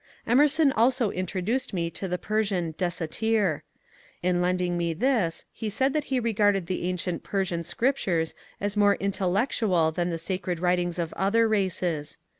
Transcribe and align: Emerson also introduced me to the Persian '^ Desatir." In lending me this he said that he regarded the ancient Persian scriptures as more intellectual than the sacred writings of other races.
Emerson 0.25 0.71
also 0.71 1.11
introduced 1.11 1.75
me 1.75 1.87
to 1.91 2.07
the 2.07 2.17
Persian 2.17 2.73
'^ 2.73 2.75
Desatir." 2.75 3.61
In 4.23 4.41
lending 4.41 4.75
me 4.75 4.95
this 4.95 5.45
he 5.51 5.69
said 5.69 5.93
that 5.93 6.05
he 6.05 6.19
regarded 6.19 6.65
the 6.65 6.85
ancient 6.85 7.21
Persian 7.21 7.63
scriptures 7.63 8.33
as 8.59 8.75
more 8.75 8.95
intellectual 8.95 9.91
than 9.91 10.09
the 10.09 10.17
sacred 10.17 10.57
writings 10.57 10.97
of 10.97 11.13
other 11.13 11.47
races. 11.47 12.17